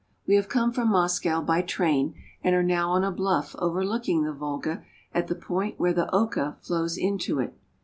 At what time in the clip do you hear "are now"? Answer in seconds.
2.55-2.89